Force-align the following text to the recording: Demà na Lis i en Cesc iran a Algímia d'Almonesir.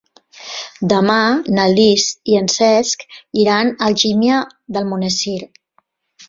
Demà 0.93 1.17
na 1.57 1.65
Lis 1.73 2.05
i 2.31 2.37
en 2.39 2.49
Cesc 2.53 3.05
iran 3.43 3.71
a 3.73 3.77
Algímia 3.91 4.41
d'Almonesir. 4.79 5.39